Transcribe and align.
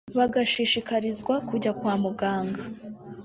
bagashishikarizwa 0.17 1.35
kujya 1.49 1.71
kwa 1.79 1.93
muganga 2.03 2.61